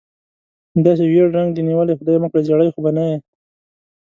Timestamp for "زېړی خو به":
2.47-2.91